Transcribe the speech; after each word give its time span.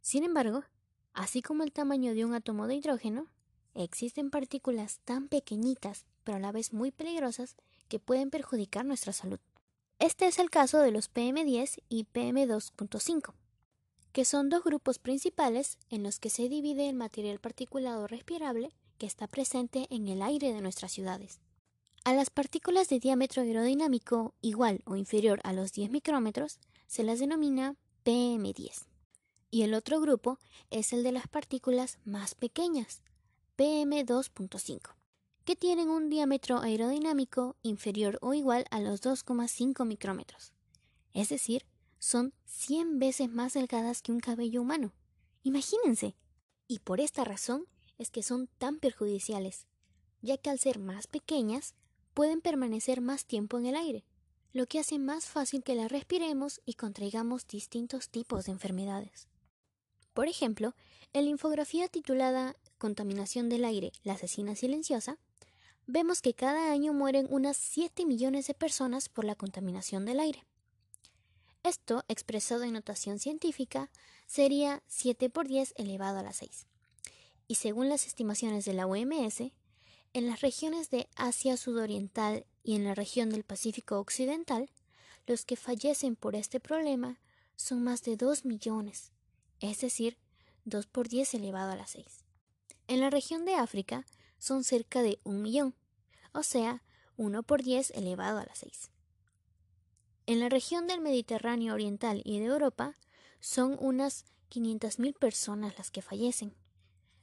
Sin 0.00 0.24
embargo, 0.24 0.64
así 1.12 1.42
como 1.42 1.62
el 1.62 1.72
tamaño 1.72 2.14
de 2.14 2.24
un 2.24 2.34
átomo 2.34 2.66
de 2.66 2.76
hidrógeno, 2.76 3.26
existen 3.74 4.30
partículas 4.30 5.00
tan 5.04 5.28
pequeñitas, 5.28 6.06
pero 6.24 6.36
a 6.38 6.40
la 6.40 6.52
vez 6.52 6.72
muy 6.72 6.90
peligrosas, 6.90 7.56
que 7.88 7.98
pueden 7.98 8.30
perjudicar 8.30 8.84
nuestra 8.84 9.12
salud. 9.12 9.40
Este 9.98 10.26
es 10.26 10.38
el 10.38 10.50
caso 10.50 10.78
de 10.78 10.92
los 10.92 11.12
PM10 11.12 11.82
y 11.88 12.04
PM2.5, 12.04 13.34
que 14.12 14.24
son 14.24 14.48
dos 14.48 14.62
grupos 14.62 14.98
principales 14.98 15.78
en 15.90 16.02
los 16.02 16.20
que 16.20 16.30
se 16.30 16.48
divide 16.48 16.88
el 16.88 16.94
material 16.94 17.40
particulado 17.40 18.06
respirable 18.06 18.72
que 18.98 19.06
está 19.06 19.26
presente 19.26 19.86
en 19.90 20.08
el 20.08 20.22
aire 20.22 20.52
de 20.52 20.60
nuestras 20.60 20.92
ciudades. 20.92 21.40
A 22.04 22.14
las 22.14 22.30
partículas 22.30 22.88
de 22.88 23.00
diámetro 23.00 23.42
aerodinámico 23.42 24.34
igual 24.40 24.82
o 24.84 24.96
inferior 24.96 25.40
a 25.44 25.52
los 25.52 25.72
10 25.72 25.90
micrómetros 25.90 26.58
se 26.86 27.02
las 27.02 27.18
denomina 27.18 27.76
PM10. 28.04 28.86
Y 29.50 29.62
el 29.62 29.74
otro 29.74 30.00
grupo 30.00 30.38
es 30.70 30.92
el 30.92 31.02
de 31.02 31.12
las 31.12 31.26
partículas 31.28 31.98
más 32.04 32.34
pequeñas, 32.34 33.02
PM2.5, 33.56 34.94
que 35.44 35.56
tienen 35.56 35.88
un 35.88 36.10
diámetro 36.10 36.60
aerodinámico 36.60 37.56
inferior 37.62 38.18
o 38.20 38.34
igual 38.34 38.66
a 38.70 38.80
los 38.80 39.02
2,5 39.02 39.86
micrómetros. 39.86 40.52
Es 41.14 41.30
decir, 41.30 41.64
son 41.98 42.34
100 42.44 42.98
veces 42.98 43.30
más 43.30 43.54
delgadas 43.54 44.02
que 44.02 44.12
un 44.12 44.20
cabello 44.20 44.60
humano. 44.60 44.92
Imagínense. 45.42 46.14
Y 46.66 46.80
por 46.80 47.00
esta 47.00 47.24
razón 47.24 47.66
es 47.96 48.10
que 48.10 48.22
son 48.22 48.48
tan 48.58 48.78
perjudiciales, 48.78 49.66
ya 50.20 50.36
que 50.36 50.50
al 50.50 50.58
ser 50.58 50.78
más 50.78 51.06
pequeñas 51.06 51.74
pueden 52.14 52.40
permanecer 52.40 53.00
más 53.00 53.24
tiempo 53.24 53.58
en 53.58 53.66
el 53.66 53.76
aire, 53.76 54.04
lo 54.52 54.66
que 54.66 54.78
hace 54.78 54.98
más 54.98 55.26
fácil 55.26 55.62
que 55.62 55.74
las 55.74 55.90
respiremos 55.90 56.60
y 56.64 56.74
contraigamos 56.74 57.46
distintos 57.46 58.10
tipos 58.10 58.44
de 58.44 58.52
enfermedades. 58.52 59.28
Por 60.18 60.26
ejemplo, 60.26 60.74
en 61.12 61.26
la 61.26 61.30
infografía 61.30 61.86
titulada 61.86 62.56
Contaminación 62.76 63.48
del 63.48 63.64
aire, 63.64 63.92
la 64.02 64.14
asesina 64.14 64.56
silenciosa, 64.56 65.16
vemos 65.86 66.22
que 66.22 66.34
cada 66.34 66.72
año 66.72 66.92
mueren 66.92 67.28
unas 67.30 67.56
7 67.56 68.04
millones 68.04 68.48
de 68.48 68.54
personas 68.54 69.08
por 69.08 69.24
la 69.24 69.36
contaminación 69.36 70.04
del 70.04 70.18
aire. 70.18 70.44
Esto, 71.62 72.02
expresado 72.08 72.64
en 72.64 72.72
notación 72.72 73.20
científica, 73.20 73.92
sería 74.26 74.82
7 74.88 75.30
por 75.30 75.46
10 75.46 75.74
elevado 75.76 76.18
a 76.18 76.24
la 76.24 76.32
6. 76.32 76.66
Y 77.46 77.54
según 77.54 77.88
las 77.88 78.04
estimaciones 78.08 78.64
de 78.64 78.72
la 78.72 78.88
OMS, 78.88 79.52
en 80.14 80.26
las 80.26 80.40
regiones 80.40 80.90
de 80.90 81.08
Asia 81.14 81.56
Sudoriental 81.56 82.44
y 82.64 82.74
en 82.74 82.82
la 82.82 82.96
región 82.96 83.30
del 83.30 83.44
Pacífico 83.44 84.00
Occidental, 84.00 84.68
los 85.28 85.44
que 85.44 85.54
fallecen 85.54 86.16
por 86.16 86.34
este 86.34 86.58
problema 86.58 87.20
son 87.54 87.84
más 87.84 88.02
de 88.02 88.16
2 88.16 88.46
millones, 88.46 89.12
es 89.60 89.80
decir, 89.80 90.18
2 90.64 90.86
por 90.86 91.08
10 91.08 91.34
elevado 91.34 91.72
a 91.72 91.76
la 91.76 91.86
6. 91.86 92.24
En 92.86 93.00
la 93.00 93.10
región 93.10 93.44
de 93.44 93.54
África 93.54 94.06
son 94.38 94.64
cerca 94.64 95.02
de 95.02 95.20
un 95.24 95.42
millón, 95.42 95.74
o 96.32 96.42
sea, 96.42 96.82
1 97.16 97.42
por 97.42 97.62
10 97.62 97.90
elevado 97.90 98.38
a 98.38 98.44
la 98.44 98.54
6. 98.54 98.90
En 100.26 100.40
la 100.40 100.48
región 100.48 100.86
del 100.86 101.00
Mediterráneo 101.00 101.74
Oriental 101.74 102.22
y 102.24 102.38
de 102.38 102.46
Europa 102.46 102.96
son 103.40 103.76
unas 103.80 104.24
500.000 104.50 105.18
personas 105.18 105.76
las 105.78 105.90
que 105.90 106.02
fallecen, 106.02 106.54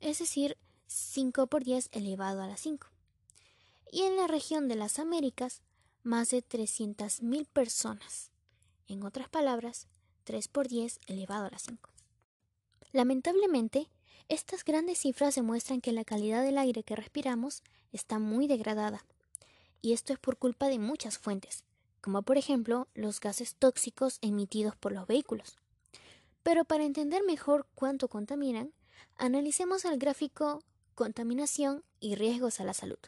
es 0.00 0.18
decir, 0.18 0.56
5 0.86 1.46
por 1.46 1.64
10 1.64 1.90
elevado 1.92 2.42
a 2.42 2.46
la 2.46 2.56
5. 2.56 2.86
Y 3.90 4.02
en 4.02 4.16
la 4.16 4.26
región 4.26 4.68
de 4.68 4.76
las 4.76 4.98
Américas, 4.98 5.62
más 6.02 6.30
de 6.30 6.42
300.000 6.42 7.46
personas. 7.46 8.30
En 8.86 9.04
otras 9.04 9.28
palabras, 9.28 9.86
3 10.24 10.48
por 10.48 10.68
10 10.68 11.00
elevado 11.06 11.46
a 11.46 11.50
la 11.50 11.58
5. 11.58 11.90
Lamentablemente, 12.92 13.88
estas 14.28 14.64
grandes 14.64 14.98
cifras 14.98 15.34
demuestran 15.34 15.80
que 15.80 15.92
la 15.92 16.04
calidad 16.04 16.42
del 16.42 16.58
aire 16.58 16.82
que 16.82 16.96
respiramos 16.96 17.62
está 17.92 18.18
muy 18.18 18.46
degradada. 18.46 19.04
Y 19.80 19.92
esto 19.92 20.12
es 20.12 20.18
por 20.18 20.36
culpa 20.36 20.68
de 20.68 20.78
muchas 20.78 21.18
fuentes, 21.18 21.64
como 22.00 22.22
por 22.22 22.36
ejemplo 22.36 22.88
los 22.94 23.20
gases 23.20 23.54
tóxicos 23.54 24.18
emitidos 24.20 24.76
por 24.76 24.92
los 24.92 25.06
vehículos. 25.06 25.56
Pero 26.42 26.64
para 26.64 26.84
entender 26.84 27.22
mejor 27.24 27.66
cuánto 27.74 28.08
contaminan, 28.08 28.72
analicemos 29.16 29.84
el 29.84 29.98
gráfico 29.98 30.62
contaminación 30.94 31.84
y 32.00 32.16
riesgos 32.16 32.58
a 32.58 32.64
la 32.64 32.74
salud. 32.74 32.98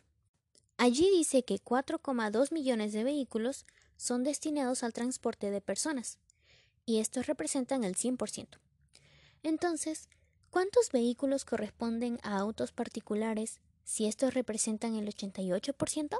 Allí 0.76 1.10
dice 1.10 1.42
que 1.42 1.56
4,2 1.56 2.52
millones 2.52 2.92
de 2.92 3.02
vehículos 3.02 3.66
son 3.97 4.22
destinados 4.22 4.82
al 4.82 4.92
transporte 4.92 5.50
de 5.50 5.60
personas, 5.60 6.18
y 6.86 7.00
estos 7.00 7.26
representan 7.26 7.82
el 7.84 7.97
100%. 7.97 8.47
Entonces, 9.42 10.08
¿cuántos 10.50 10.90
vehículos 10.92 11.44
corresponden 11.44 12.20
a 12.22 12.38
autos 12.38 12.72
particulares 12.72 13.60
si 13.84 14.06
estos 14.06 14.34
representan 14.34 14.94
el 14.94 15.06
88%? 15.06 16.18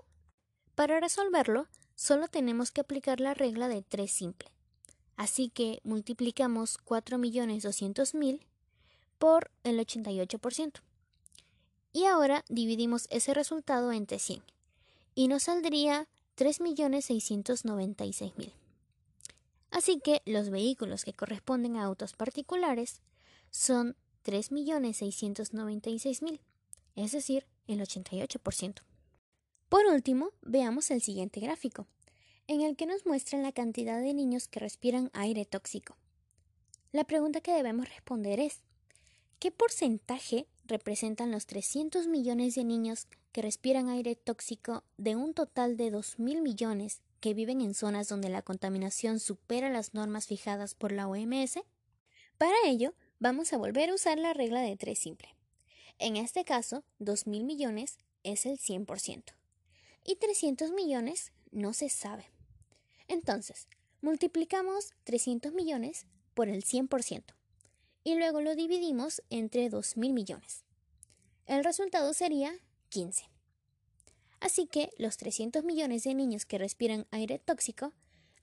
Para 0.75 1.01
resolverlo, 1.01 1.69
solo 1.95 2.29
tenemos 2.29 2.71
que 2.71 2.81
aplicar 2.81 3.21
la 3.21 3.35
regla 3.35 3.69
de 3.69 3.83
3 3.83 4.11
simple. 4.11 4.51
Así 5.17 5.51
que 5.51 5.81
multiplicamos 5.85 6.79
4.200.000 6.87 8.41
por 9.19 9.51
el 9.65 9.79
88%. 9.79 10.81
Y 11.93 12.07
ahora 12.07 12.43
dividimos 12.49 13.07
ese 13.11 13.35
resultado 13.35 13.93
entre 13.93 14.19
100 14.19 14.43
y 15.15 15.29
nos 15.29 15.43
saldría 15.43 16.09
3.696.000. 16.37 18.55
Así 19.71 20.01
que 20.01 20.23
los 20.25 20.49
vehículos 20.49 21.05
que 21.05 21.13
corresponden 21.13 21.77
a 21.77 21.85
autos 21.85 22.15
particulares 22.15 23.03
son 23.51 23.97
3.696.000, 24.25 26.41
es 26.97 27.13
decir, 27.13 27.47
el 27.67 27.81
88%. 27.81 28.83
Por 29.69 29.87
último, 29.87 30.33
veamos 30.43 30.91
el 30.91 31.01
siguiente 31.01 31.41
gráfico, 31.41 31.87
en 32.47 32.61
el 32.63 32.77
que 32.77 32.87
nos 32.87 33.07
muestran 33.07 33.43
la 33.43 33.53
cantidad 33.53 34.01
de 34.01 34.15
niños 34.15 34.49
que 34.49 34.61
respiran 34.61 35.11
aire 35.13 35.45
tóxico. 35.45 35.97
La 36.93 37.05
pregunta 37.05 37.41
que 37.41 37.53
debemos 37.53 37.89
responder 37.89 38.41
es, 38.41 38.63
¿qué 39.39 39.53
porcentaje 39.53 40.49
representan 40.65 41.31
los 41.31 41.47
300 41.47 42.09
millones 42.09 42.57
de 42.57 42.65
niños 42.65 43.07
que 43.33 43.43
respiran 43.43 43.89
aire 43.89 44.17
tóxico 44.17 44.83
de 44.97 45.15
un 45.15 45.35
total 45.35 45.77
de 45.77 45.93
2.000 45.93 46.41
millones 46.41 47.03
que 47.21 47.35
viven 47.35 47.61
en 47.61 47.75
zonas 47.75 48.09
donde 48.09 48.29
la 48.29 48.43
contaminación 48.43 49.21
supera 49.21 49.71
las 49.71 49.95
normas 49.95 50.27
fijadas 50.27 50.75
por 50.75 50.91
la 50.91 51.07
OMS? 51.07 51.61
Para 52.39 52.57
ello, 52.67 52.95
Vamos 53.23 53.53
a 53.53 53.59
volver 53.59 53.91
a 53.91 53.95
usar 53.95 54.19
la 54.19 54.33
regla 54.33 54.63
de 54.63 54.79
3 54.79 54.99
simple. 54.99 55.29
En 55.99 56.17
este 56.17 56.43
caso, 56.43 56.85
2.000 57.01 57.45
millones 57.45 57.99
es 58.23 58.47
el 58.47 58.59
100% 58.59 59.35
y 60.07 60.17
300 60.17 60.71
millones 60.71 61.31
no 61.51 61.75
se 61.75 61.91
sabe. 61.91 62.31
Entonces, 63.09 63.69
multiplicamos 64.01 64.95
300 65.05 65.53
millones 65.53 66.07
por 66.33 66.49
el 66.49 66.65
100% 66.65 67.35
y 68.05 68.15
luego 68.15 68.41
lo 68.41 68.55
dividimos 68.55 69.21
entre 69.29 69.71
2.000 69.71 70.15
millones. 70.15 70.65
El 71.45 71.63
resultado 71.63 72.15
sería 72.15 72.55
15. 72.89 73.27
Así 74.41 74.67
que 74.67 74.95
los 74.97 75.19
300 75.19 75.63
millones 75.63 76.05
de 76.05 76.15
niños 76.15 76.47
que 76.47 76.57
respiran 76.57 77.07
aire 77.11 77.39
tóxico 77.39 77.93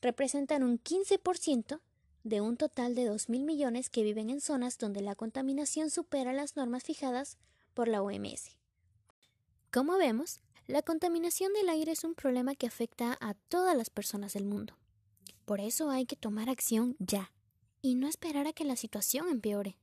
representan 0.02 0.62
un 0.62 0.78
15% 0.78 1.82
de 2.28 2.42
un 2.42 2.58
total 2.58 2.96
de 2.96 3.10
2.000 3.10 3.46
millones 3.46 3.90
que 3.90 4.04
viven 4.04 4.30
en 4.30 4.42
zonas 4.42 4.78
donde 4.78 5.02
la 5.02 5.16
contaminación 5.16 5.90
supera 5.90 6.34
las 6.34 6.56
normas 6.56 6.84
fijadas 6.84 7.38
por 7.74 7.88
la 7.88 8.02
OMS. 8.02 8.58
Como 9.72 9.98
vemos, 9.98 10.40
la 10.68 10.82
contaminación 10.82 11.54
del 11.54 11.70
aire 11.70 11.94
es 11.94 12.04
un 12.04 12.16
problema 12.16 12.56
que 12.56 12.68
afecta 12.68 13.18
a 13.22 13.34
todas 13.34 13.78
las 13.78 13.90
personas 13.90 14.34
del 14.34 14.46
mundo. 14.46 14.78
Por 15.46 15.62
eso 15.62 15.90
hay 15.90 16.06
que 16.06 16.18
tomar 16.18 16.50
acción 16.50 16.96
ya 17.00 17.32
y 17.82 17.96
no 17.96 18.08
esperar 18.08 18.48
a 18.48 18.54
que 18.54 18.66
la 18.66 18.76
situación 18.76 19.30
empeore. 19.30 19.78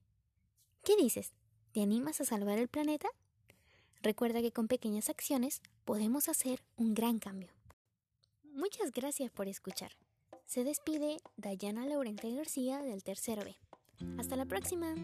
¿Qué 0.84 0.96
dices? 0.96 1.32
¿Te 1.72 1.82
animas 1.82 2.20
a 2.20 2.24
salvar 2.24 2.58
el 2.58 2.68
planeta? 2.68 3.08
Recuerda 4.02 4.42
que 4.42 4.52
con 4.52 4.68
pequeñas 4.68 5.08
acciones 5.08 5.62
podemos 5.86 6.28
hacer 6.28 6.62
un 6.76 6.92
gran 6.92 7.18
cambio. 7.18 7.52
Muchas 8.42 8.92
gracias 8.92 9.30
por 9.30 9.48
escuchar. 9.48 9.92
Se 10.46 10.64
despide 10.64 11.18
Dayana 11.36 11.86
Laurente 11.86 12.32
García 12.34 12.82
del 12.82 13.02
Tercero 13.02 13.44
B. 13.44 13.56
Hasta 14.18 14.36
la 14.36 14.46
próxima. 14.46 14.94